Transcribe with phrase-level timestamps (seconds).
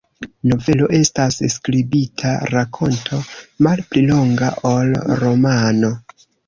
[0.51, 3.23] Novelo estas skribita rakonto,
[3.69, 5.99] malpli longa ol romano.